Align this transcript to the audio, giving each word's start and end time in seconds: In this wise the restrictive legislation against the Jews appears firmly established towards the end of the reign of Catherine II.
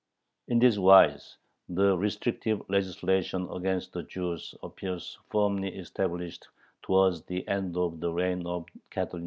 In 0.47 0.57
this 0.57 0.79
wise 0.79 1.37
the 1.69 1.95
restrictive 1.95 2.67
legislation 2.71 3.47
against 3.51 3.93
the 3.93 4.01
Jews 4.01 4.55
appears 4.63 5.19
firmly 5.29 5.75
established 5.75 6.47
towards 6.81 7.21
the 7.25 7.47
end 7.47 7.77
of 7.77 7.99
the 7.99 8.11
reign 8.11 8.47
of 8.47 8.65
Catherine 8.89 9.19
II. 9.19 9.19